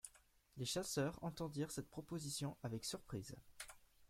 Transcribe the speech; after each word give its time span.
Les 0.57 0.65
chasseurs 0.65 1.19
entendirent 1.23 1.69
cette 1.69 1.87
proposition 1.91 2.57
avec 2.63 2.85
surprise. 2.85 3.35